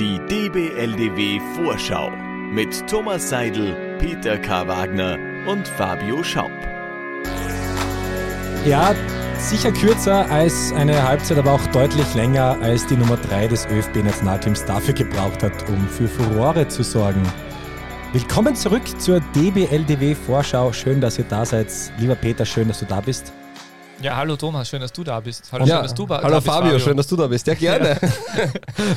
[0.00, 2.10] Die DBLDW Vorschau
[2.50, 4.66] mit Thomas Seidel, Peter K.
[4.66, 6.50] Wagner und Fabio Schaub.
[8.64, 8.94] Ja,
[9.36, 14.64] sicher kürzer als eine Halbzeit, aber auch deutlich länger als die Nummer 3 des ÖFB-Nationalteams
[14.64, 17.22] dafür gebraucht hat, um für Furore zu sorgen.
[18.14, 20.72] Willkommen zurück zur DBLDW Vorschau.
[20.72, 21.68] Schön, dass ihr da seid.
[21.98, 23.34] Lieber Peter, schön, dass du da bist.
[24.02, 25.52] Ja, hallo Thomas, schön, dass du da bist.
[25.52, 27.46] Hallo, ja, schön, dass du hallo da bist, Fabio, schön, dass du da bist.
[27.46, 27.98] Ja, gerne.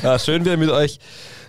[0.02, 0.98] ja, schön wieder mit euch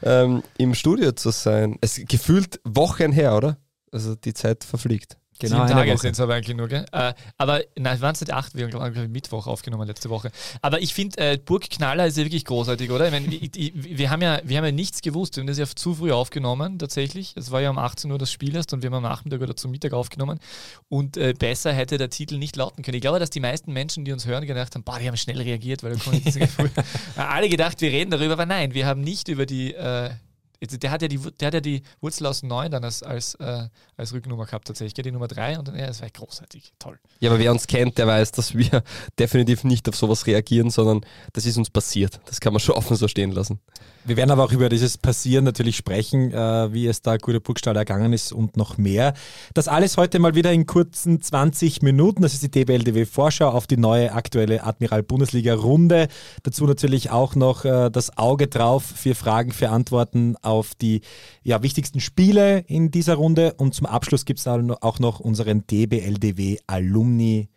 [0.03, 1.77] ähm, im Studio zu sein.
[1.79, 3.57] Es gefühlt Wochen her, oder?
[3.93, 5.17] Also die Zeit verfliegt.
[5.37, 6.85] Genau, Sieben Tage sind es aber eigentlich nur, gell?
[6.93, 10.31] Äh, aber nein, waren es nicht acht, wir haben glaube ich Mittwoch aufgenommen letzte Woche.
[10.61, 13.07] Aber ich finde, äh, Burgknaller ist ja wirklich großartig, oder?
[13.07, 15.65] Ich mein, wir, wir, haben ja, wir haben ja nichts gewusst, wir haben das ja
[15.65, 17.33] zu früh aufgenommen, tatsächlich.
[17.35, 19.57] Es war ja um 18 Uhr das Spiel erst und wir haben am Nachmittag oder
[19.57, 20.39] zum Mittag aufgenommen.
[20.87, 22.95] Und äh, besser hätte der Titel nicht lauten können.
[22.95, 25.41] Ich glaube, dass die meisten Menschen, die uns hören, gedacht haben, boah, die haben schnell
[25.41, 26.17] reagiert, weil da früh.
[27.17, 30.11] alle gedacht, wir reden darüber, aber nein, wir haben nicht über die äh,
[30.61, 33.67] der hat ja die, der hat ja die Wurzel aus 9 dann als, als, äh,
[33.97, 36.99] als Rücknummer gehabt tatsächlich, die Nummer 3 und dann, ja, das war großartig, toll.
[37.19, 38.83] Ja, aber wer uns kennt, der weiß, dass wir
[39.19, 42.19] definitiv nicht auf sowas reagieren, sondern das ist uns passiert.
[42.25, 43.59] Das kann man schon offen so stehen lassen.
[44.07, 47.75] Wir werden aber auch über dieses Passieren natürlich sprechen, äh, wie es da Guter Burgstall
[47.75, 49.15] ergangen ist und noch mehr.
[49.55, 52.21] Das alles heute mal wieder in kurzen 20 Minuten.
[52.21, 56.07] Das ist die DBLDW Vorschau auf die neue aktuelle Admiral Bundesliga Runde.
[56.43, 61.01] Dazu natürlich auch noch äh, das Auge drauf, vier Fragen, für Antworten auf die
[61.41, 63.55] ja, wichtigsten Spiele in dieser Runde.
[63.57, 67.49] Und zum Abschluss gibt es auch noch unseren DBLDW Alumni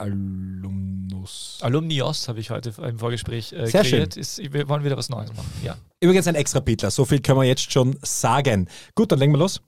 [0.00, 1.58] Alumnus.
[1.60, 4.14] Alumnios habe ich heute im Vorgespräch äh, Sehr kreiert.
[4.14, 4.20] Schön.
[4.22, 5.52] Ist, wir wollen wieder was Neues machen.
[5.62, 5.76] Ja.
[6.00, 8.66] Übrigens ein extra Pitler, so viel können wir jetzt schon sagen.
[8.94, 9.60] Gut, dann legen wir los.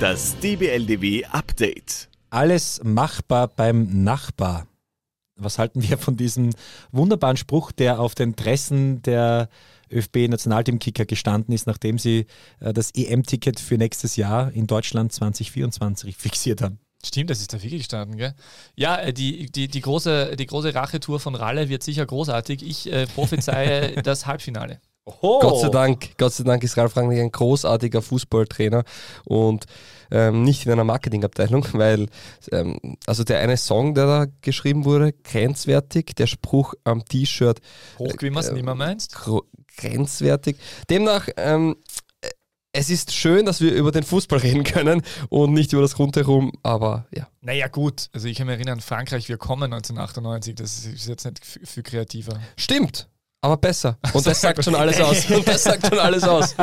[0.00, 2.08] Das DBLDW Update.
[2.30, 4.66] Alles machbar beim Nachbar.
[5.36, 6.50] Was halten wir von diesem
[6.90, 9.48] wunderbaren Spruch, der auf den Dressen der
[9.94, 12.26] ÖFB-Nationalteam-Kicker gestanden ist, nachdem sie
[12.60, 16.78] äh, das EM-Ticket für nächstes Jahr in Deutschland 2024 fixiert haben.
[17.04, 18.34] Stimmt, das ist da wirklich gestanden, gell?
[18.76, 22.62] Ja, äh, die, die, die, große, die große Rachetour von Ralle wird sicher großartig.
[22.62, 24.80] Ich äh, prophezeie das Halbfinale.
[25.06, 25.38] Oho.
[25.40, 28.84] Gott sei Dank, Gott sei Dank ist Ralf Rangnick ein großartiger Fußballtrainer
[29.26, 29.66] und
[30.10, 32.08] ähm, nicht in einer Marketingabteilung, weil
[32.52, 37.60] ähm, also der eine Song, der da geschrieben wurde, grenzwertig, der Spruch am T-Shirt.
[37.98, 39.14] Hoch, wie man es äh, nicht mehr meinst?
[39.76, 40.56] Grenzwertig.
[40.88, 41.76] Demnach, ähm,
[42.74, 46.52] es ist schön, dass wir über den Fußball reden können und nicht über das Rundherum,
[46.62, 47.28] aber ja.
[47.40, 48.08] Naja, gut.
[48.12, 52.40] Also ich kann mich erinnern, Frankreich, wir kommen 1998, das ist jetzt nicht viel kreativer.
[52.56, 53.08] Stimmt.
[53.42, 53.98] Aber besser.
[54.14, 55.30] Und das sagt schon alles aus.
[55.30, 56.54] Und das sagt schon alles aus.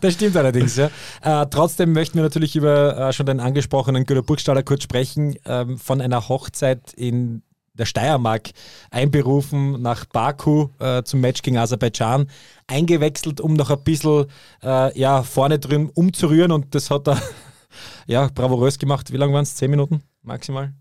[0.00, 0.88] Das stimmt allerdings, ja.
[1.20, 5.78] Äh, trotzdem möchten wir natürlich über äh, schon den angesprochenen Güter Burgstaller kurz sprechen, ähm,
[5.78, 7.42] von einer Hochzeit in
[7.74, 8.50] der Steiermark
[8.90, 12.26] einberufen nach Baku äh, zum Match gegen Aserbaidschan,
[12.66, 14.26] eingewechselt, um noch ein bisschen
[14.62, 17.20] äh, ja, vorne drin umzurühren und das hat er
[18.06, 19.12] ja, bravourös gemacht.
[19.12, 19.56] Wie lange waren es?
[19.56, 20.72] Zehn Minuten maximal?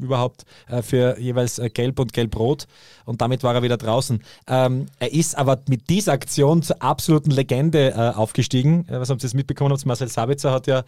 [0.00, 2.66] überhaupt äh, für jeweils äh, Gelb und Gelb-Rot
[3.04, 4.20] und damit war er wieder draußen.
[4.48, 8.86] Ähm, er ist aber mit dieser Aktion zur absoluten Legende äh, aufgestiegen.
[8.88, 9.76] Was haben Sie jetzt mitbekommen?
[9.84, 10.84] Marcel Sabitzer hat ja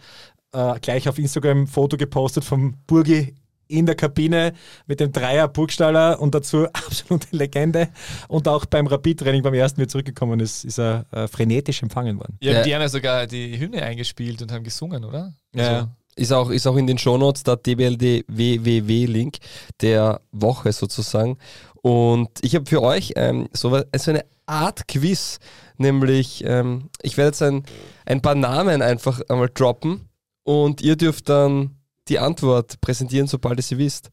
[0.81, 3.35] gleich auf Instagram ein Foto gepostet vom Burgi
[3.67, 4.53] in der Kabine
[4.85, 7.89] mit dem Dreier Burgstaller und dazu absolute Legende.
[8.27, 12.19] Und auch beim Rapid-Training beim ersten, wie er zurückgekommen ist, ist er äh, frenetisch empfangen
[12.19, 12.37] worden.
[12.41, 15.33] Ja, ja, die haben ja sogar die Hymne eingespielt und haben gesungen, oder?
[15.53, 15.63] Ja.
[15.63, 15.87] Also.
[16.17, 19.37] Ist auch, ist auch in den Shownotes der DBLD WWW-Link
[19.81, 21.37] der Woche sozusagen.
[21.83, 25.37] Und ich habe für euch ähm, so, so, eine Art Quiz,
[25.77, 27.63] nämlich ähm, ich werde jetzt ein,
[28.07, 30.09] ein paar Namen einfach einmal droppen
[30.43, 31.76] und ihr dürft dann
[32.09, 34.09] die Antwort präsentieren, sobald ihr sie wisst.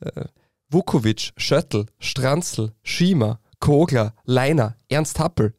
[0.00, 0.24] Äh,
[0.68, 5.54] Vukovic, Schöttl, Stranzl, Schiemer, Kogler, Leiner, Ernst Happel,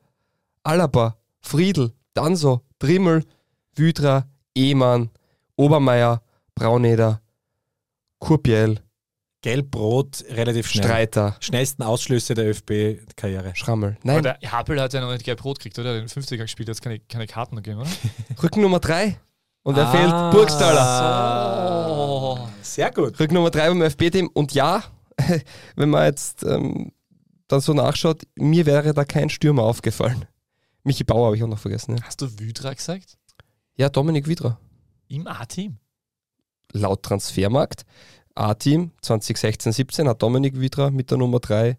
[0.64, 3.26] Alaba, Friedl, Danso, Drimmel,
[3.76, 5.10] Wydra, Ehmann,
[5.56, 6.22] Obermeier,
[6.54, 7.22] Brauneder,
[8.20, 8.80] Kurpiel,
[9.42, 10.84] Gelb-Rot, relativ schnell.
[10.84, 11.38] Streiter.
[11.40, 13.56] Schnellsten Ausschlüsse der ÖFB-Karriere.
[13.56, 13.98] Schrammel.
[14.04, 14.18] Nein.
[14.18, 15.94] Aber der Happel hat ja noch nicht Gelb-Rot gekriegt, oder?
[15.94, 17.90] Den 50er gespielt, hat keine, keine Karten gegeben, oder?
[18.44, 19.18] Rücken Nummer 3.
[19.64, 21.88] Und er ah, fehlt Burgstaller.
[21.88, 22.50] So.
[22.62, 23.20] Sehr gut.
[23.20, 24.30] Rück Nummer 3 beim FB-Team.
[24.34, 24.84] Und ja,
[25.76, 26.92] wenn man jetzt ähm,
[27.48, 30.26] dann so nachschaut, mir wäre da kein Stürmer aufgefallen.
[30.84, 31.98] Michi Bauer habe ich auch noch vergessen.
[31.98, 32.04] Ja.
[32.04, 33.18] Hast du Wydra gesagt?
[33.76, 34.60] Ja, Dominik Wydra.
[35.08, 35.78] Im A-Team?
[36.72, 37.84] Laut Transfermarkt.
[38.36, 41.78] A-Team 2016-17 hat Dominik Wydra mit der Nummer 3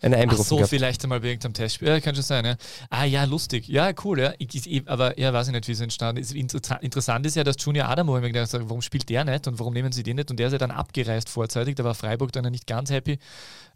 [0.00, 0.70] eine Ach Einberufung so, gehabt.
[0.70, 1.88] vielleicht einmal bei irgendeinem Testspiel.
[1.88, 2.56] Ja, kann schon sein, ja.
[2.88, 3.68] Ah ja, lustig.
[3.68, 4.32] Ja, cool, ja.
[4.38, 6.32] Ich, ich, aber ja, weiß ich nicht, wie es entstanden ist.
[6.32, 9.46] Inter interessant ist ja, dass Junior Adamo, ich mir gedacht habe, warum spielt der nicht
[9.46, 10.30] und warum nehmen sie den nicht?
[10.30, 11.76] Und der ist ja dann abgereist vorzeitig.
[11.76, 13.18] Da war Freiburg dann ja nicht ganz happy,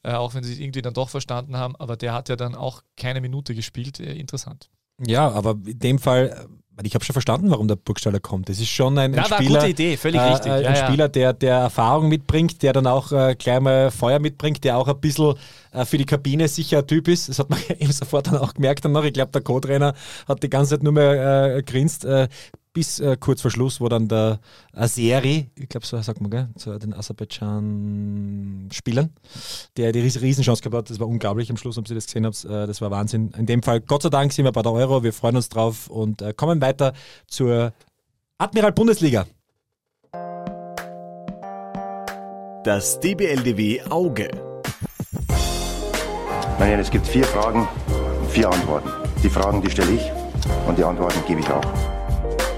[0.02, 1.76] äh, auch wenn sie es irgendwie dann doch verstanden haben.
[1.76, 4.00] Aber der hat ja dann auch keine Minute gespielt.
[4.00, 4.70] Äh, interessant.
[5.04, 8.48] Ja, aber in dem Fall, äh, ich habe schon verstanden, warum der Burgstaller kommt.
[8.48, 10.46] Das ist schon ein, ein eine Spieler, gute Idee, völlig äh, richtig.
[10.46, 10.86] Ja, ein ja.
[10.86, 14.88] Spieler, der, der Erfahrung mitbringt, der dann auch äh, gleich mal Feuer mitbringt, der auch
[14.88, 15.34] ein bisschen
[15.72, 17.28] äh, für die Kabine sicher ein Typ ist.
[17.28, 19.04] Das hat man eben sofort dann auch gemerkt dann noch.
[19.04, 19.94] Ich glaube, der Co-Trainer
[20.26, 22.04] hat die ganze Zeit nur mehr äh, grinst.
[22.04, 22.28] Äh,
[22.74, 24.40] bis äh, kurz vor Schluss, wo dann der
[24.74, 29.10] Azeri, ich glaube, so sagt man, gell, zu den Aserbaidschan-Spielern,
[29.78, 30.90] der die Ries- Riesenchance gehabt hat.
[30.90, 32.44] Das war unglaublich am Schluss, ob Sie das gesehen habt.
[32.44, 33.30] Äh, das war Wahnsinn.
[33.38, 35.02] In dem Fall, Gott sei Dank, sind wir bei der Euro.
[35.02, 36.92] Wir freuen uns drauf und äh, kommen weiter
[37.28, 37.72] zur
[38.38, 39.26] Admiral Bundesliga.
[42.64, 44.28] Das DBLDW Auge.
[46.58, 47.68] Meine Herren, es gibt vier Fragen
[48.20, 48.90] und vier Antworten.
[49.22, 50.02] Die Fragen, die stelle ich
[50.66, 51.62] und die Antworten gebe ich auch.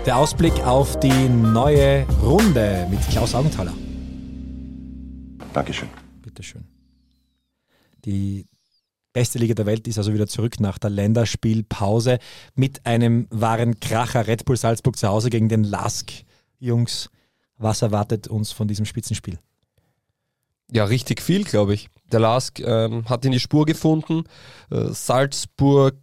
[0.07, 3.75] Der Ausblick auf die neue Runde mit Klaus Augenthaler.
[5.53, 5.89] Dankeschön.
[6.23, 6.63] Bitteschön.
[8.05, 8.47] Die
[9.13, 12.21] beste Liga der Welt ist also wieder zurück nach der Länderspielpause
[12.55, 16.13] mit einem wahren Kracher Red Bull Salzburg zu Hause gegen den Lask.
[16.61, 17.11] Jungs,
[17.59, 19.41] was erwartet uns von diesem Spitzenspiel?
[20.71, 21.89] Ja, richtig viel, glaube ich.
[22.13, 24.23] Der Lask ähm, hat in die Spur gefunden.
[24.71, 25.97] Äh, Salzburg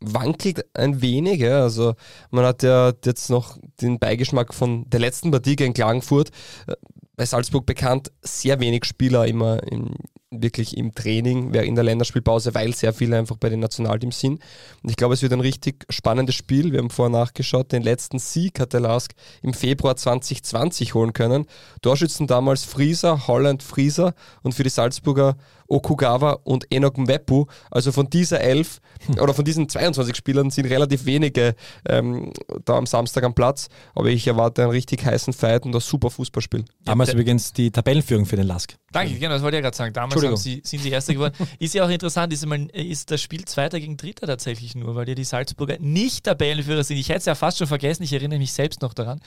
[0.00, 1.40] wankelt ein wenig.
[1.40, 1.62] Ja.
[1.62, 1.94] Also
[2.30, 6.30] man hat ja jetzt noch den Beigeschmack von der letzten Partie gegen Klagenfurt.
[6.66, 6.74] Äh,
[7.18, 9.96] bei Salzburg bekannt, sehr wenig Spieler immer im,
[10.30, 14.40] wirklich im Training, in der Länderspielpause, weil sehr viele einfach bei den Nationalteams sind.
[14.84, 16.70] Und ich glaube, es wird ein richtig spannendes Spiel.
[16.70, 19.12] Wir haben vorher nachgeschaut, den letzten Sieg hat der Lask
[19.42, 21.46] im Februar 2020 holen können.
[21.82, 25.36] Torschützen damals Frieser, Holland, Frieser und für die Salzburger
[25.68, 27.46] Okugawa und Enoch Mwepu.
[27.70, 28.80] Also von dieser elf
[29.20, 31.54] oder von diesen 22 Spielern sind relativ wenige
[31.88, 32.32] ähm,
[32.64, 33.68] da am Samstag am Platz.
[33.94, 36.64] Aber ich erwarte einen richtig heißen Fight und ein super Fußballspiel.
[36.84, 38.74] Damals der- übrigens die Tabellenführung für den Lask.
[38.90, 39.92] Danke, genau, das wollte ich ja gerade sagen.
[39.92, 41.34] Damals haben sie, sind sie Erster geworden.
[41.58, 45.06] Ist ja auch interessant, ist, einmal, ist das Spiel Zweiter gegen Dritter tatsächlich nur, weil
[45.06, 46.96] ja die Salzburger nicht Tabellenführer sind.
[46.96, 49.20] Ich hätte es ja fast schon vergessen, ich erinnere mich selbst noch daran.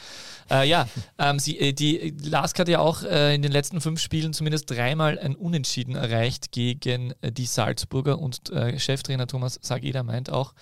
[0.50, 0.88] Äh, ja,
[1.20, 4.70] ähm, sie, äh, die Lask hat ja auch äh, in den letzten fünf Spielen zumindest
[4.72, 10.54] dreimal ein Unentschieden erreicht gegen äh, die Salzburger und äh, Cheftrainer Thomas Sageda meint auch,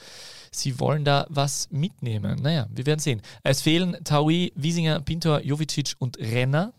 [0.52, 2.42] sie wollen da was mitnehmen.
[2.42, 3.22] Naja, wir werden sehen.
[3.44, 6.74] Es fehlen Taui, Wiesinger, Pintor, Jovicic und Renner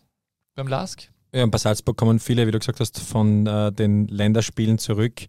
[0.55, 1.09] beim Lask.
[1.33, 5.21] Ja, und bei Salzburg kommen viele, wie du gesagt hast, von äh, den Länderspielen zurück.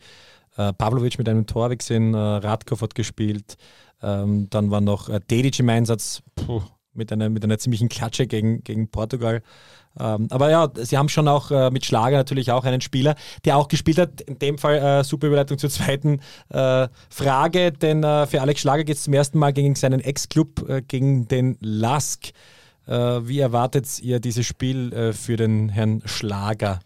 [0.57, 3.57] Äh, Pavlovic mit einem Tor, gesehen, äh, Radkov hat gespielt.
[4.03, 6.63] Ähm, dann war noch äh, Dedic im Einsatz puh,
[6.93, 9.43] mit, einer, mit einer ziemlichen Klatsche gegen, gegen Portugal.
[9.99, 13.57] Ähm, aber ja, sie haben schon auch äh, mit Schlager natürlich auch einen Spieler, der
[13.57, 14.21] auch gespielt hat.
[14.23, 18.85] In dem Fall äh, super Überleitung zur zweiten äh, Frage, denn äh, für Alex Schlager
[18.85, 22.29] geht es zum ersten Mal gegen seinen Ex-Club, äh, gegen den Lask.
[22.87, 26.81] Äh, wie erwartet ihr dieses Spiel äh, für den Herrn Schlager?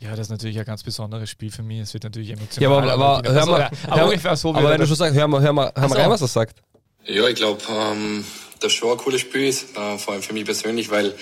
[0.00, 1.80] Ja, das ist natürlich ein ganz besonderes Spiel für mich.
[1.80, 2.90] Es wird natürlich Ja, emotional.
[2.90, 5.28] aber, aber, hör mal, aber hör, ungefähr so aber wie wenn du schon sagst, hör
[5.28, 6.60] mal, hör mal, hör mal rein, was er sagt.
[7.06, 8.24] Ja, ich glaube, ähm,
[8.60, 11.14] dass schon ein cooles Spiel ist, äh, vor allem für mich persönlich, weil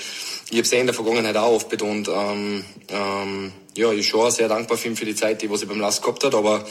[0.50, 2.08] ich habe es ja in der Vergangenheit auch oft betont.
[2.08, 5.62] Ähm, ähm, ja, ich bin schon sehr dankbar für ihn für die Zeit, die was
[5.62, 6.64] er beim Last gehabt hat, aber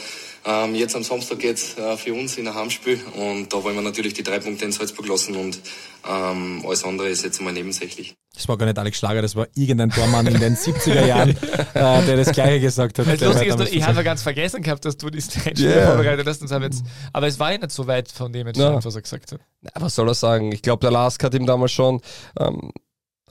[0.44, 3.82] ähm, jetzt am Samstag geht's äh, für uns in ein Heimspiel und da wollen wir
[3.82, 5.60] natürlich die drei Punkte in Salzburg lassen und
[6.08, 8.14] ähm, alles andere ist jetzt mal nebensächlich.
[8.34, 11.30] Das war gar nicht Alex Schlager, das war irgendein Tormann in den 70er Jahren,
[11.74, 13.06] äh, der das Gleiche gesagt hat.
[13.06, 15.86] Das Lustige ist, nur, ich habe ja ganz vergessen gehabt, dass du die Stage Yeah.
[15.88, 16.40] vorbereitet hast.
[16.42, 18.84] Und haben jetzt, aber es war ja nicht so weit von dem entfernt, Ja.
[18.84, 19.40] was er gesagt hat.
[19.60, 20.50] Na, was soll er sagen?
[20.50, 22.00] Ich glaube, der Lask hat ihm damals schon
[22.40, 22.72] ähm,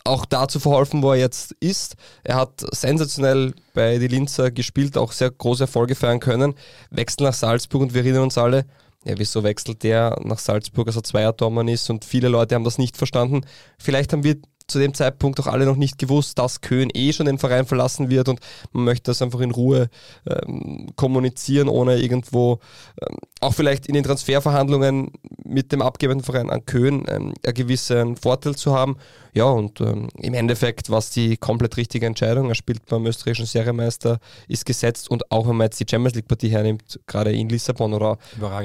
[0.03, 1.95] auch dazu verholfen, wo er jetzt ist.
[2.23, 6.55] Er hat sensationell bei die Linzer gespielt, auch sehr große Erfolge feiern können.
[6.89, 8.65] Wechselt nach Salzburg und wir erinnern uns alle,
[9.03, 12.77] ja, wieso wechselt der nach Salzburg, als er Zweier-Tormann ist und viele Leute haben das
[12.77, 13.41] nicht verstanden.
[13.77, 14.37] Vielleicht haben wir
[14.71, 18.09] zu dem Zeitpunkt auch alle noch nicht gewusst, dass Köhn eh schon den Verein verlassen
[18.09, 18.39] wird und
[18.71, 19.89] man möchte das einfach in Ruhe
[20.27, 22.59] ähm, kommunizieren, ohne irgendwo
[23.01, 25.11] ähm, auch vielleicht in den Transferverhandlungen
[25.43, 28.97] mit dem abgebenden Verein an Köhn ähm, einen gewissen Vorteil zu haben.
[29.33, 32.49] Ja, und ähm, im Endeffekt war es die komplett richtige Entscheidung.
[32.49, 36.27] Er spielt beim österreichischen Serienmeister, ist gesetzt und auch wenn man jetzt die Champions League
[36.27, 38.17] Partie hernimmt, gerade in Lissabon oder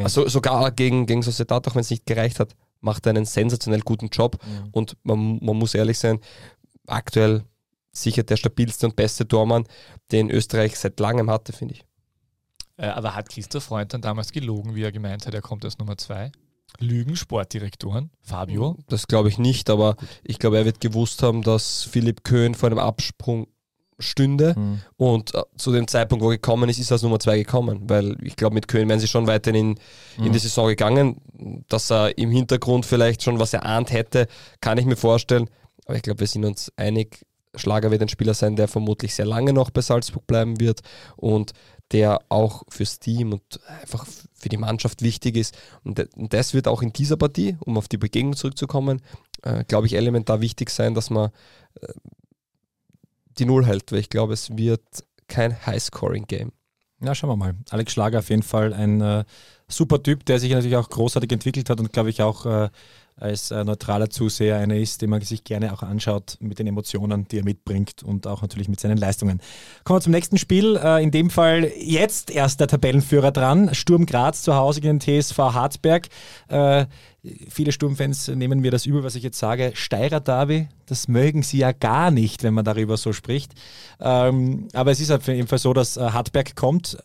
[0.03, 4.09] also sogar gegen, gegen Sociedad, auch wenn es nicht gereicht hat, macht einen sensationell guten
[4.09, 4.38] Job.
[4.73, 6.21] Und man, man muss ehrlich sein,
[6.87, 7.45] aktuell
[7.92, 9.64] sicher der stabilste und beste Tormann,
[10.12, 11.85] den Österreich seit langem hatte, finde ich.
[12.76, 15.78] Äh, aber hat Christoph Freund dann damals gelogen, wie er gemeint hat, er kommt als
[15.78, 16.30] Nummer zwei?
[16.78, 18.11] Lügen Sportdirektoren?
[18.21, 18.76] Fabio?
[18.88, 22.68] Das glaube ich nicht, aber ich glaube, er wird gewusst haben, dass Philipp Köhn vor
[22.68, 23.47] einem Absprung
[23.99, 24.55] stünde.
[24.97, 27.83] Und äh, zu dem Zeitpunkt, wo er gekommen ist, ist er als Nummer zwei gekommen.
[27.88, 29.76] Weil ich glaube, mit Köln wären sie schon weiterhin
[30.17, 31.21] in, in die Saison gegangen.
[31.69, 34.26] Dass er im Hintergrund vielleicht schon was erahnt hätte,
[34.61, 35.49] kann ich mir vorstellen.
[35.87, 37.25] Aber ich glaube, wir sind uns einig,
[37.55, 40.81] Schlager wird ein Spieler sein, der vermutlich sehr lange noch bei Salzburg bleiben wird
[41.17, 41.53] und
[41.93, 45.57] der auch fürs Team und einfach für die Mannschaft wichtig ist.
[45.85, 49.00] Und das wird auch in dieser Partie, um auf die Begegnung zurückzukommen,
[49.43, 51.31] äh, glaube ich, elementar wichtig sein, dass man
[51.81, 51.87] äh,
[53.38, 54.83] die Null hält, weil ich glaube, es wird
[55.28, 56.52] kein High-Scoring-Game.
[57.02, 57.55] Ja, schauen wir mal.
[57.71, 59.25] Alex Schlager auf jeden Fall ein äh,
[59.69, 62.71] super Typ, der sich natürlich auch großartig entwickelt hat und glaube ich auch äh,
[63.18, 67.26] als äh, neutraler Zuseher einer ist, den man sich gerne auch anschaut mit den Emotionen,
[67.28, 69.40] die er mitbringt und auch natürlich mit seinen Leistungen.
[69.85, 70.76] Kommen wir zum nächsten Spiel.
[70.76, 73.75] Äh, in dem Fall jetzt erst der Tabellenführer dran.
[73.75, 76.08] Sturm Graz zu Hause gegen den TSV Harzberg.
[76.49, 76.87] Äh,
[77.49, 79.73] viele Sturmfans nehmen mir das übel, was ich jetzt sage.
[79.75, 83.54] Steirer Derby, das mögen sie ja gar nicht, wenn man darüber so spricht.
[83.99, 86.99] Ähm, aber es ist auf jeden Fall so, dass äh, Hartberg kommt.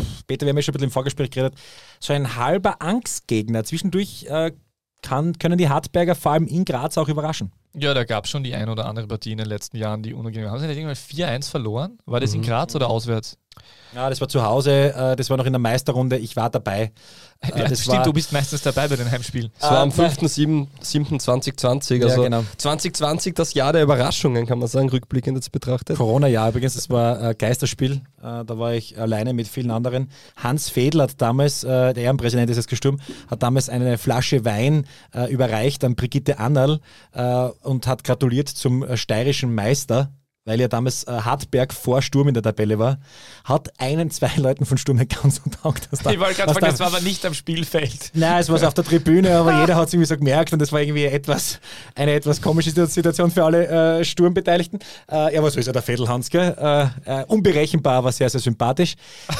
[0.00, 1.54] Pff, Peter, wir haben ja schon ein bisschen im Vorgespräch geredet.
[1.98, 3.64] So ein halber Angstgegner.
[3.64, 4.52] Zwischendurch äh,
[5.04, 7.52] kann, können die Hartberger vor allem in Graz auch überraschen.
[7.76, 10.14] Ja, da gab es schon die ein oder andere Partie in den letzten Jahren, die
[10.14, 10.54] unangenehm waren.
[10.54, 11.98] Haben sie nicht irgendwann 4-1 verloren?
[12.06, 13.36] War das in Graz oder auswärts?
[13.94, 16.18] Ja, das war zu Hause, äh, das war noch in der Meisterrunde.
[16.18, 16.90] Ich war dabei.
[17.40, 19.52] Äh, Ja, das stimmt, war, du bist meistens dabei bei den Heimspielen.
[19.56, 22.44] Es war am Ah, 5.7.2020, Ja, also genau.
[22.56, 25.96] 2020 das Jahr der Überraschungen, kann man sagen, rückblickend jetzt betrachtet.
[25.96, 28.02] Corona-Jahr übrigens, das war äh, Geisterspiel.
[28.22, 30.10] Äh, da war ich alleine mit vielen anderen.
[30.36, 32.98] Hans Fedel hat damals, äh, der Ehrenpräsident ist jetzt gestorben,
[33.30, 36.80] hat damals eine Flasche Wein äh, überreicht an Brigitte Annerl
[37.12, 37.22] äh,
[37.62, 40.10] und hat gratuliert zum steirischen Meister.
[40.46, 42.98] Weil ja damals äh, Hartberg vor Sturm in der Tabelle war,
[43.44, 45.88] hat einen, zwei Leuten von Sturm nicht ganz untertaugt.
[46.02, 48.10] da- Ich wollte gerade sagen, da- das war aber nicht am Spielfeld.
[48.12, 50.58] Nein, es war so auf der Tribüne, aber jeder hat es irgendwie so gemerkt und
[50.58, 51.60] das war irgendwie etwas,
[51.94, 54.80] eine etwas komische Situation für alle äh, Sturmbeteiligten.
[55.10, 56.54] Äh, ja, aber so ist ja der Vedelhans, gell?
[57.06, 58.96] Äh, äh, unberechenbar, aber sehr, sehr sympathisch.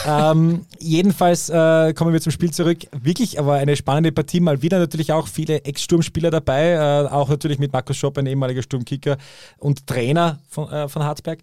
[0.08, 2.78] ähm, jedenfalls äh, kommen wir zum Spiel zurück.
[2.92, 7.75] Wirklich aber eine spannende Partie, mal wieder natürlich auch viele Ex-Sturmspieler dabei, auch natürlich mit
[7.75, 9.18] Markus Schopp, ein ehemaliger Sturmkicker
[9.58, 11.40] und Trainer von, von Harzberg.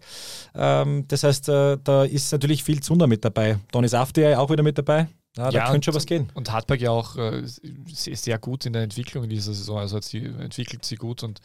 [0.56, 3.58] Ähm, das heißt, äh, da ist natürlich viel Zunder mit dabei.
[3.70, 5.06] Donny Saftier auch wieder mit dabei.
[5.36, 6.30] Ja, da könnte schon was gehen.
[6.34, 7.42] Und Hartberg ja auch äh,
[7.86, 9.78] sehr, sehr gut in der Entwicklung in dieser Saison.
[9.78, 11.40] Also hat sie, entwickelt sie gut und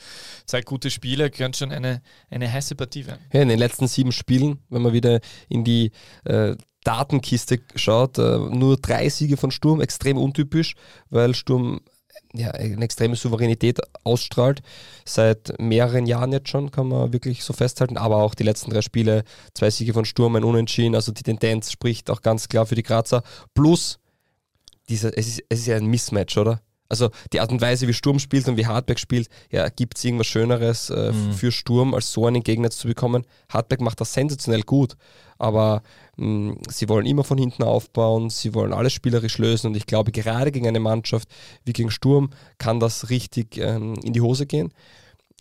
[0.45, 3.21] zeigt gute Spiele, könnte schon eine, eine heiße Partie werden.
[3.31, 5.91] Ja, in den letzten sieben Spielen, wenn man wieder in die
[6.25, 10.75] äh, Datenkiste schaut, äh, nur drei Siege von Sturm, extrem untypisch,
[11.09, 11.79] weil Sturm
[12.37, 14.61] ja, eine extreme Souveränität ausstrahlt.
[15.05, 17.97] Seit mehreren Jahren jetzt schon, kann man wirklich so festhalten.
[17.97, 20.95] Aber auch die letzten drei Spiele, zwei Siege von Sturm, ein Unentschieden.
[20.95, 23.23] Also die Tendenz spricht auch ganz klar für die Grazer.
[23.53, 23.99] Plus,
[24.89, 26.61] dieser, es, ist, es ist ja ein Mismatch, oder?
[26.89, 30.03] Also die Art und Weise, wie Sturm spielt und wie Hartberg spielt, ja, gibt es
[30.05, 31.33] irgendwas Schöneres äh, Mhm.
[31.33, 33.25] für Sturm, als so einen Gegner zu bekommen.
[33.49, 34.95] Hartberg macht das sensationell gut,
[35.37, 35.81] aber
[36.17, 40.11] mh, sie wollen immer von hinten aufbauen, sie wollen alles spielerisch lösen und ich glaube,
[40.11, 41.27] gerade gegen eine Mannschaft
[41.65, 44.71] wie gegen Sturm kann das richtig ähm, in die Hose gehen.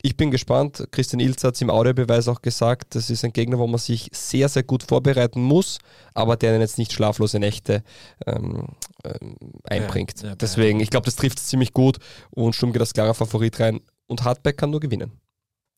[0.03, 0.87] Ich bin gespannt.
[0.91, 4.09] Christian Ilz hat es im Audiobeweis auch gesagt, das ist ein Gegner, wo man sich
[4.13, 5.79] sehr, sehr gut vorbereiten muss,
[6.15, 7.83] aber der jetzt nicht schlaflose Nächte
[8.27, 8.67] ähm,
[9.05, 10.23] ähm, einbringt.
[10.23, 11.99] Ja, ja, Deswegen, ich glaube, das trifft es ziemlich gut
[12.31, 15.13] und Sturm geht als klarer Favorit rein und Hartberg kann nur gewinnen.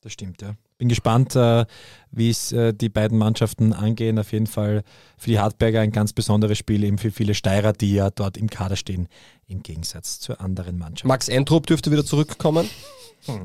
[0.01, 0.55] Das stimmt, ja.
[0.77, 1.65] Bin gespannt, äh,
[2.11, 4.17] wie es äh, die beiden Mannschaften angehen.
[4.17, 4.83] Auf jeden Fall
[5.17, 8.49] für die Hartberger ein ganz besonderes Spiel, eben für viele Steirer, die ja dort im
[8.49, 9.09] Kader stehen,
[9.49, 11.07] im Gegensatz zu anderen Mannschaften.
[11.07, 12.69] Max Entrup dürfte wieder zurückkommen.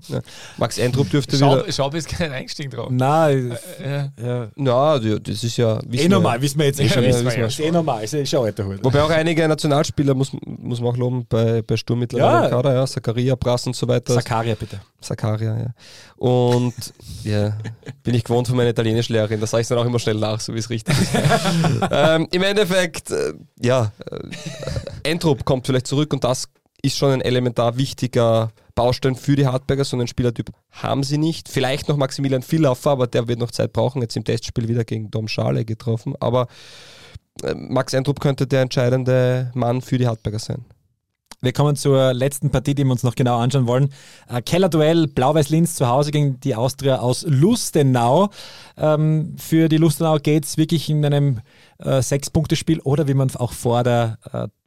[0.08, 0.20] Ja.
[0.56, 1.72] Max Entrup dürfte Schau, wieder.
[1.72, 2.88] Schaub ist kein Einstieg drauf.
[2.92, 3.48] Na, äh,
[3.82, 4.12] Ja.
[4.22, 4.48] ja.
[4.56, 5.80] Ja, die- das ist ja.
[5.90, 6.42] eh normal, ja.
[6.42, 7.02] wissen wir jetzt eh schon.
[7.02, 8.66] Ja, wissen wissen wir wir Ist eh normal, ist eh schon alter.
[8.84, 12.50] Wobei auch einige Nationalspieler, muss, muss man auch loben, bei, bei Sturm mittlerweile Ja.
[12.50, 14.14] Kader, ja, Zakaria, Brass und so weiter.
[14.14, 14.80] Sakaria, bitte.
[15.00, 15.66] Sakaria, ja.
[16.16, 16.72] Und
[17.24, 17.58] ja,
[18.04, 20.54] bin ich gewohnt von meiner Italienischlehrerin, da sage ich dann auch immer schnell nach, so
[20.54, 21.10] wie es richtig ist.
[21.90, 26.48] ähm, Im Endeffekt, äh, ja, äh, Entrup kommt vielleicht zurück und das
[26.82, 31.48] ist schon ein elementar wichtiger Baustein für die Hartberger, so einen Spielertyp haben sie nicht.
[31.48, 35.10] Vielleicht noch Maximilian Villaffer, aber der wird noch Zeit brauchen, jetzt im Testspiel wieder gegen
[35.10, 36.48] Dom Schale getroffen, aber
[37.42, 40.64] äh, Max Entrup könnte der entscheidende Mann für die Hartberger sein.
[41.40, 43.90] Wir kommen zur letzten Partie, die wir uns noch genau anschauen wollen.
[44.28, 48.30] Äh, Kellerduell Blau-Weiß-Linz zu Hause gegen die Austria aus Lustenau.
[48.78, 51.40] Ähm, für die Lustenau geht es wirklich in einem
[51.78, 54.18] äh, Sechs-Punkte-Spiel oder wie man auch vor der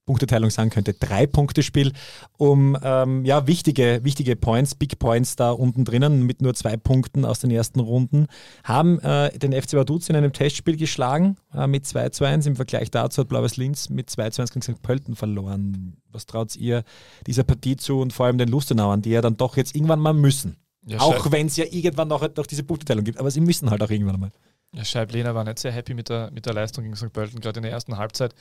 [0.07, 1.91] Punkteteilung sagen könnte, Drei-Punkte-Spiel
[2.37, 7.25] um ähm, ja, wichtige, wichtige Points, Big Points da unten drinnen mit nur zwei Punkten
[7.25, 8.25] aus den ersten Runden.
[8.63, 12.47] Haben äh, den FC Vaduz in einem Testspiel geschlagen äh, mit 2 zu 1.
[12.47, 14.81] Im Vergleich dazu hat Blaues Linz mit 2 zu 1 gegen St.
[14.81, 15.97] Pölten verloren.
[16.11, 16.83] Was traut ihr
[17.27, 20.13] dieser Partie zu und vor allem den Lustenauern, die ja dann doch jetzt irgendwann mal
[20.13, 20.57] müssen?
[20.85, 23.83] Ja, auch wenn es ja irgendwann noch, noch diese Punkteteilung gibt, aber sie müssen halt
[23.83, 24.31] auch irgendwann mal.
[24.77, 27.11] Ja, Scheib-Lehner war nicht sehr happy mit der, mit der Leistung gegen St.
[27.11, 28.35] Pölten, gerade in der ersten Halbzeit.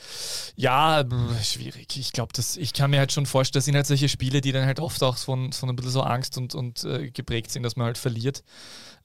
[0.55, 1.03] Ja,
[1.43, 1.97] schwierig.
[1.97, 4.67] Ich glaube, ich kann mir halt schon vorstellen, das sind halt solche Spiele, die dann
[4.67, 7.77] halt oft auch von, von ein bisschen so Angst und, und äh, geprägt sind, dass
[7.77, 8.45] man halt verliert.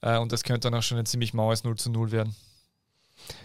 [0.01, 2.35] Äh, und das könnte dann auch schon ein ziemlich maues 0 zu 0 werden.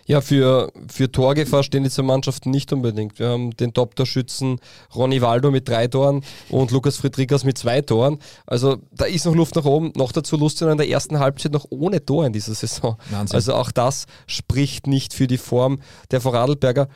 [0.06, 3.18] Ja, für, für Torgefahr stehen diese Mannschaften nicht unbedingt.
[3.18, 4.60] Wir haben den Top-Torschützen
[4.94, 8.20] Ronny Waldo mit drei Toren und Lukas Friedrichs mit zwei Toren.
[8.46, 9.92] Also da ist noch Luft nach oben.
[9.96, 12.96] Noch dazu Lustiger in der ersten Halbzeit noch ohne Tor in dieser Saison.
[13.10, 13.34] Wahnsinn.
[13.34, 15.80] Also auch das spricht nicht für die Form
[16.12, 16.86] der Vorarlberger.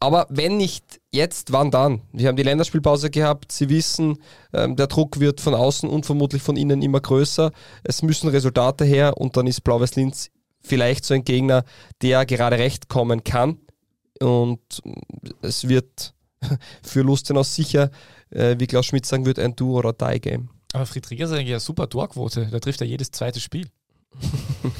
[0.00, 2.02] Aber wenn nicht jetzt, wann dann?
[2.12, 3.52] Wir haben die Länderspielpause gehabt.
[3.52, 4.18] Sie wissen,
[4.52, 7.50] ähm, der Druck wird von außen und vermutlich von innen immer größer.
[7.82, 10.30] Es müssen Resultate her und dann ist Blau-Weiß-Linz
[10.66, 11.64] vielleicht so ein Gegner,
[12.02, 13.58] der gerade recht kommen kann.
[14.20, 14.60] Und
[15.42, 16.14] es wird
[16.82, 17.90] für Lustenau sicher,
[18.30, 20.50] äh, wie Klaus Schmidt sagen würde, ein Do- oder Die-Game.
[20.72, 22.46] Aber Friedrich ist eigentlich eine super Torquote.
[22.50, 23.68] Da trifft er jedes zweite Spiel.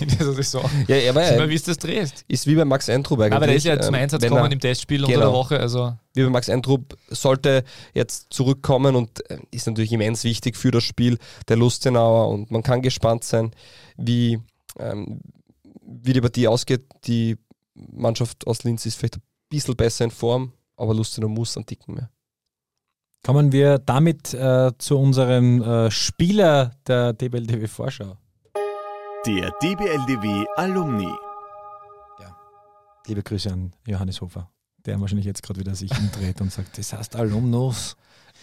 [0.01, 0.65] in dieser Saison.
[0.89, 2.25] Ja, er war Sieh mal, wie es das drehst.
[2.27, 3.35] ist wie bei Max Entrup eigentlich.
[3.35, 5.27] Aber der ist ja zum ähm, Einsatz gekommen er- im Testspiel unter Genau.
[5.27, 5.61] der Woche.
[5.61, 7.63] Also wie bei Max Entrup sollte
[7.93, 12.63] jetzt zurückkommen und äh, ist natürlich immens wichtig für das Spiel der Lustenauer und man
[12.63, 13.51] kann gespannt sein,
[13.99, 14.39] wie,
[14.79, 15.21] ähm,
[15.87, 16.85] wie die Partie ausgeht.
[17.05, 17.37] Die
[17.75, 21.95] Mannschaft aus Linz ist vielleicht ein bisschen besser in Form, aber Lustenau muss einen Ticken
[21.95, 22.11] mehr.
[23.25, 28.17] Kommen wir damit äh, zu unserem äh, Spieler der DBLDW Vorschau.
[29.27, 31.13] Der DBLDW Alumni.
[33.09, 34.51] Liebe Grüße an Johannes Hofer,
[34.85, 37.97] der wahrscheinlich jetzt gerade wieder sich umdreht und sagt, das heißt Alumnus.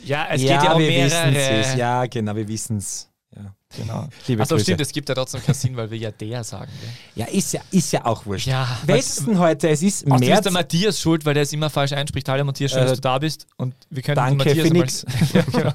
[0.06, 1.32] ja, es geht ja um wir mehrere.
[1.34, 1.76] wissen's es.
[1.76, 3.10] Ja, genau, wir wissen es.
[3.36, 3.56] Ja.
[3.76, 4.08] Genau.
[4.28, 6.72] Liebe Achso, stimmt, es gibt ja trotzdem Cassin, weil wir ja der sagen.
[6.80, 6.90] Gell?
[7.16, 8.48] Ja, ist ja, ist ja auch wurscht.
[8.48, 9.70] Ja, Wer ist es denn heute?
[9.70, 10.44] Es ist Außerdem ist März.
[10.44, 12.30] der Matthias schuld, weil der es immer falsch einspricht.
[12.30, 13.48] Hallo Matthias, schön, Äh, dass du da bist.
[13.58, 15.06] Und wir können Danke, Matthias Phoenix.
[15.06, 15.74] Mal, ja, genau.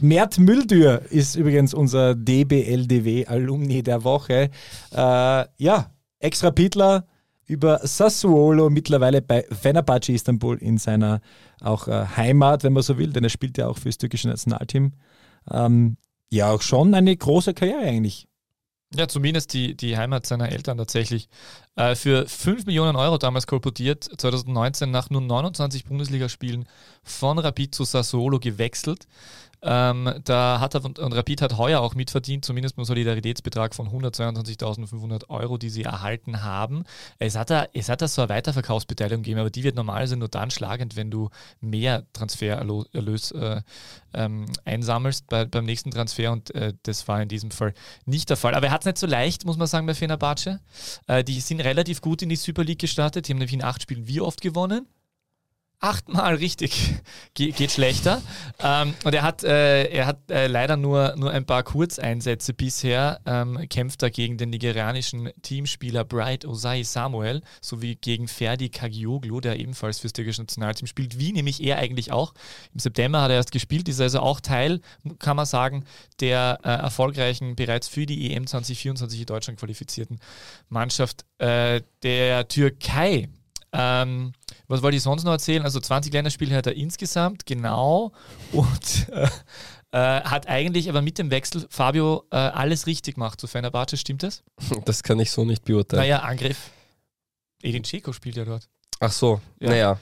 [0.00, 4.50] Mert Müldür ist übrigens unser DBLDW-Alumni der Woche.
[4.92, 7.06] Äh, ja, extra Pitler
[7.46, 11.20] über Sassuolo, mittlerweile bei Fenerbahce Istanbul in seiner
[11.60, 14.28] auch äh, Heimat, wenn man so will, denn er spielt ja auch für das türkische
[14.28, 14.92] Nationalteam.
[15.50, 15.96] Ähm,
[16.30, 18.26] ja, auch schon eine große Karriere eigentlich.
[18.96, 21.28] Ja, zumindest die, die Heimat seiner Eltern tatsächlich.
[21.74, 26.66] Äh, für 5 Millionen Euro damals kolportiert, 2019 nach nur 29 Bundesligaspielen
[27.02, 29.08] von Rapid zu Sassuolo gewechselt.
[29.66, 33.88] Ähm, da hat er und, und Rapid hat heuer auch mitverdient, zumindest einen Solidaritätsbetrag von
[33.88, 36.84] 122.500 Euro, die sie erhalten haben.
[37.18, 40.28] Es hat, da, es hat da so eine Weiterverkaufsbeteiligung gegeben, aber die wird normalerweise nur
[40.28, 43.62] dann schlagend, wenn du mehr Transfererlös äh,
[44.12, 47.72] ähm, einsammelst bei, beim nächsten Transfer und äh, das war in diesem Fall
[48.04, 48.54] nicht der Fall.
[48.54, 50.60] Aber er hat es nicht so leicht, muss man sagen, bei Fenerbahce.
[51.06, 53.26] Äh, die sind relativ gut in die Super League gestartet.
[53.28, 54.86] Die haben nämlich in acht Spielen wie oft gewonnen?
[55.84, 56.94] Achtmal richtig.
[57.34, 58.22] Ge geht schlechter.
[58.58, 63.20] Ähm, und er hat, äh, er hat äh, leider nur, nur ein paar Kurzeinsätze bisher,
[63.26, 69.60] ähm, kämpft da gegen den nigerianischen Teamspieler Bright Osai Samuel sowie gegen Ferdi Kagioglu, der
[69.60, 72.32] ebenfalls fürs türkische Nationalteam spielt, wie nämlich er eigentlich auch.
[72.72, 74.80] Im September hat er erst gespielt, ist also auch Teil,
[75.18, 75.84] kann man sagen,
[76.18, 80.18] der äh, erfolgreichen, bereits für die EM 2024 in Deutschland qualifizierten
[80.70, 83.28] Mannschaft äh, der Türkei.
[83.76, 84.32] Ähm,
[84.68, 85.64] was wollte ich sonst noch erzählen?
[85.64, 88.12] Also 20 Länderspiele hat er insgesamt, genau.
[88.52, 89.28] Und äh,
[89.90, 94.22] äh, hat eigentlich aber mit dem Wechsel Fabio äh, alles richtig gemacht zu Fenerbahce, stimmt
[94.22, 94.42] das?
[94.84, 96.02] Das kann ich so nicht beurteilen.
[96.02, 96.70] Naja, Angriff.
[97.62, 98.68] Edin Dzeko spielt ja dort.
[99.00, 99.70] Ach so, Ja.
[99.70, 99.98] naja.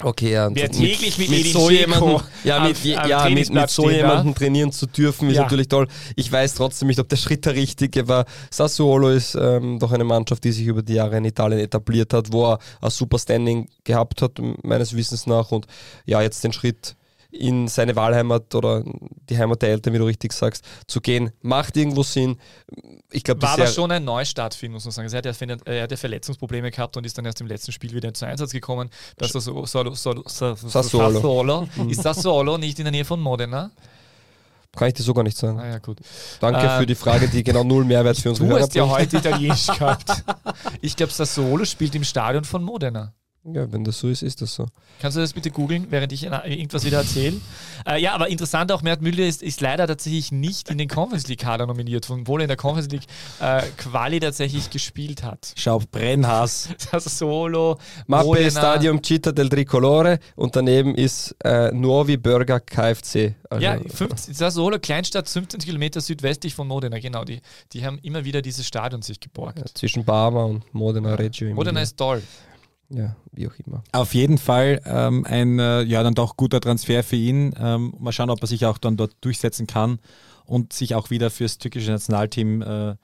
[0.00, 0.48] Okay, ja.
[0.52, 3.50] Wer mit- täglich mit Edin so Dzeko jemanden, ja, mit, am- je- am ja, mit,
[3.52, 5.42] mit so stehen jemanden trainieren zu dürfen, ist Ja.
[5.42, 5.88] natürlich toll.
[6.14, 8.24] Ich weiß trotzdem nicht, ob der Schritt der richtige war.
[8.50, 12.32] Sassuolo ist ähm, doch eine Mannschaft, die sich über die Jahre in Italien etabliert hat,
[12.32, 14.32] wo er ein super Standing gehabt hat,
[14.62, 15.50] meines Wissens nach.
[15.50, 15.66] Und
[16.06, 16.94] ja, jetzt den Schritt
[17.30, 18.82] in seine Wahlheimat oder
[19.28, 22.38] die Heimat der Eltern, wie du richtig sagst, zu gehen, macht irgendwo Sinn.
[23.10, 25.04] Ich glaube, War das aber ist schon ein Neustart für ihn, muss man sagen.
[25.06, 27.46] Also er, hat ja, Fin- er hat ja Verletzungsprobleme gehabt und ist dann erst im
[27.46, 28.88] letzten Spiel wieder zum Einsatz gekommen.
[29.18, 31.10] Bei Sassuolo, Sassuolo, Sassuolo, Sassuolo.
[31.12, 31.68] Sassuolo.
[31.88, 33.70] Ist Sassuolo nicht in der Nähe von Modena?
[34.76, 35.58] kann ich dir so gar nicht sagen.
[35.58, 35.98] Ah ja, gut.
[36.40, 38.88] Danke Äh, für die Frage, die genau null Mehrwert für unsere Du Hörer hast ja
[38.88, 40.10] heute Italienisch gehabt.
[40.80, 43.12] Ich glaube, Sassuolo spielt im Stadion von Modena.
[43.44, 44.66] Ja, wenn das so ist, ist das so.
[45.00, 47.36] Kannst du das bitte googeln, während ich irgendwas wieder erzähle?
[47.86, 51.28] Äh, ja, aber interessant auch, Mert Müller ist, ist leider tatsächlich nicht in den Conference
[51.28, 53.04] League Kader nominiert, obwohl er in der Conference League
[53.40, 55.54] äh, Quali tatsächlich gespielt hat.
[55.56, 56.68] Schau, Brennhaas.
[56.90, 58.50] Sassuolo, Mappe Modena.
[58.50, 63.36] Stadium Città del Tricolore und daneben ist äh, Nuovi Burger KFC.
[63.48, 67.24] Also, Ja, 15, Sassuolo, Kleinstadt, 15 Kilometer südwestlich von Modena, genau.
[67.24, 67.40] Die,
[67.72, 69.78] die haben immer wieder dieses Stadion sich geborgt.
[69.78, 71.54] zwischen Parma und Modena Reggio.
[71.54, 72.22] Modena ist toll.
[72.90, 73.84] Ja, wie auch immer.
[73.92, 77.54] Auf jeden Fall ähm, ein äh, ja dann doch guter Transfer für ihn.
[77.58, 79.98] Ähm, mal schauen, ob er sich auch dann dort durchsetzen kann
[80.46, 82.94] und sich auch wieder fürs türkische Nationalteam äh,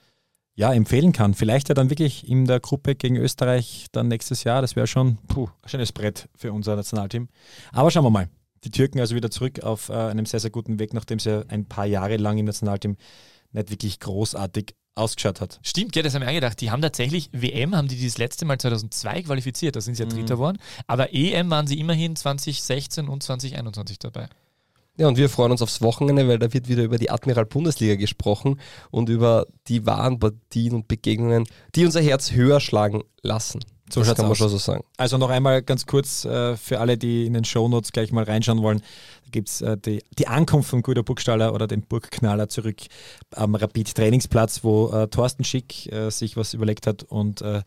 [0.55, 1.33] ja, empfehlen kann.
[1.33, 4.61] Vielleicht ja dann wirklich in der Gruppe gegen Österreich dann nächstes Jahr.
[4.61, 7.27] Das wäre schon puh, ein schönes Brett für unser Nationalteam.
[7.71, 8.29] Aber schauen wir mal.
[8.63, 11.65] Die Türken also wieder zurück auf äh, einem sehr, sehr guten Weg, nachdem sie ein
[11.65, 12.97] paar Jahre lang im Nationalteam
[13.51, 15.59] nicht wirklich großartig ausgeschaut hat.
[15.61, 16.59] Stimmt, ja, das haben wir auch gedacht.
[16.61, 20.09] Die haben tatsächlich, WM haben die das letzte Mal 2002 qualifiziert, da sind sie ja
[20.09, 20.57] Dritter geworden.
[20.87, 24.29] Aber EM waren sie immerhin 2016 und 2021 dabei.
[24.97, 27.95] Ja, und wir freuen uns aufs Wochenende, weil da wird wieder über die Admiral Bundesliga
[27.95, 31.43] gesprochen und über die wahren Partien und Begegnungen,
[31.75, 33.59] die unser Herz höher schlagen lassen.
[33.91, 34.37] So das kann man aus.
[34.37, 34.83] schon so sagen.
[34.97, 38.63] Also noch einmal ganz kurz äh, für alle, die in den Shownotes gleich mal reinschauen
[38.63, 38.79] wollen.
[38.79, 42.81] Da gibt es äh, die, die Ankunft von Guido Burgstaller oder den Burgknaller zurück
[43.35, 47.61] am Rapid-Trainingsplatz, wo äh, Thorsten Schick äh, sich was überlegt hat und äh,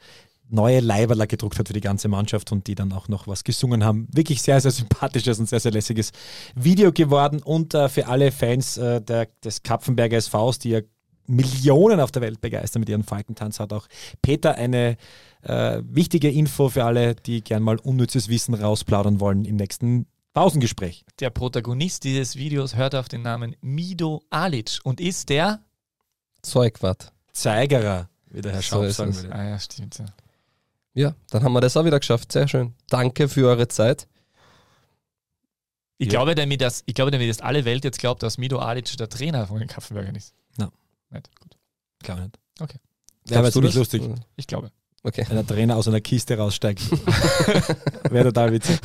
[0.51, 3.85] neue Leiberler gedruckt hat für die ganze Mannschaft und die dann auch noch was gesungen
[3.85, 4.09] haben.
[4.11, 6.11] Wirklich sehr, sehr sympathisches und sehr, sehr lässiges
[6.57, 10.81] Video geworden und äh, für alle Fans der, des Kapfenberger SVs, die ja
[11.27, 13.87] Millionen auf der Welt begeistern mit ihrem Falkentanz, hat auch
[14.23, 14.97] Peter eine
[15.43, 21.05] äh, wichtige Info für alle, die gern mal unnützes Wissen rausplaudern wollen im nächsten Pausengespräch.
[21.21, 25.61] Der Protagonist dieses Videos hört auf den Namen Mido Alic und ist der.
[26.43, 27.13] Zeugwart.
[27.33, 29.23] Zeigerer, wie der Herr So Schaub sagen es.
[29.23, 29.35] würde.
[29.35, 29.99] Ah ja, stimmt.
[29.99, 30.07] Ja.
[30.95, 32.33] Ja, dann haben wir das auch wieder geschafft.
[32.33, 32.75] Sehr schön.
[32.89, 34.09] Danke für eure Zeit.
[35.99, 36.11] Ich, Ja.
[36.11, 39.09] glaube, damit das, ich glaube, damit das alle Welt jetzt glaubt, dass Mido Alic der
[39.09, 40.35] Trainer von den Kapfenbergern ist.
[40.57, 40.71] Na.
[41.11, 41.29] Nicht?
[41.41, 41.57] Gut.
[42.03, 42.39] Klar nicht.
[42.61, 42.79] Okay.
[43.27, 43.79] Wäre aber ziemlich das?
[43.79, 44.03] lustig,
[44.37, 44.71] Ich glaube.
[45.09, 45.25] Okay.
[45.29, 46.83] wenn der Trainer aus einer Kiste raussteigt.
[48.11, 48.79] Wäre total witzig.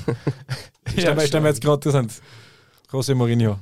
[0.88, 2.14] Ich stelle mir, ich stell mir jetzt gerade interessant.
[2.92, 3.58] José Mourinho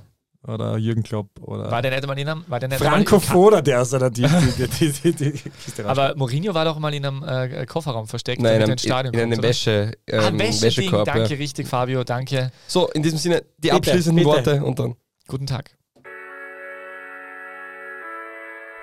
[0.47, 2.43] oder Jürgen Klopp oder War der nicht mal in einem.
[2.47, 4.23] War der nicht Franco Foda, der aus einer die,
[4.57, 5.87] die, die, die, die Kiste raussteigt.
[5.87, 9.19] Aber Mourinho war doch mal in einem äh, Kofferraum versteckt, Nein, in einem, Stadion in
[9.33, 9.41] einem?
[9.43, 11.05] Wäsche, Ah, ähm, Wäscheding, Wäschekorb.
[11.05, 11.37] danke, Ja.
[11.37, 12.51] richtig, Fabio, danke.
[12.67, 14.27] So, in diesem Sinne, die Bitte, abschließenden bitte.
[14.35, 14.95] Worte und dann.
[15.27, 15.71] Guten Tag.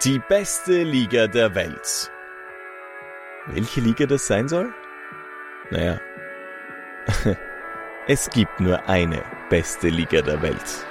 [0.04, 2.10] Die beste Liga der Welt.
[3.50, 4.72] Welche Liga das sein soll?
[5.70, 6.00] Naja,
[8.06, 10.86] es gibt nur eine beste Liga der Welt.